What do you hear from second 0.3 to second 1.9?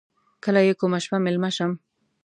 کله یې کومه شپه میلمه شم.